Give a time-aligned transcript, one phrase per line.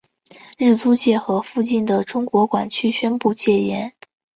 [0.57, 3.93] 日租界和附近的中国管区宣布戒严。